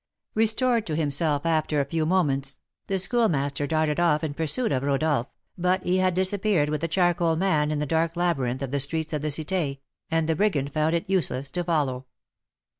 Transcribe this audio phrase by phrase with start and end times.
[0.33, 2.57] Restored to himself after a few moments,
[2.87, 5.27] the Schoolmaster darted off in pursuit of Rodolph,
[5.59, 9.13] but he had disappeared with the charcoal man in the dark labyrinth of the streets
[9.13, 9.77] of the Cité,
[10.09, 12.07] and the brigand found it useless to follow.